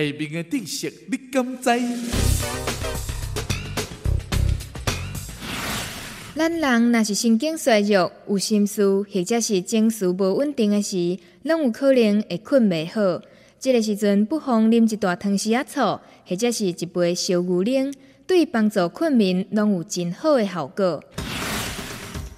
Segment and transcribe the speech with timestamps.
[0.00, 1.70] 下面的知识你敢知？
[6.34, 13.20] 咱人若是神经衰弱、有心事，或者是情绪无稳定的时，拢有可能会困袂好。
[13.58, 17.92] 这个时阵，不妨啉一大汤匙阿醋，或者是一杯烧牛奶，
[18.26, 21.04] 对帮助困眠拢有真好的效果。